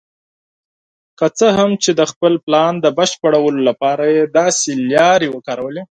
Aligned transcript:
که 1.19 1.27
څه 1.37 1.47
هم 1.57 1.69
چې 1.83 1.91
د 1.99 2.01
خپل 2.11 2.33
پلان 2.45 2.73
د 2.81 2.85
بشپړولو 2.97 3.59
لپاره 3.69 4.05
یې 4.15 4.23
داسې 4.39 4.71
لارې 4.93 5.27
وکارولې. 5.31 5.83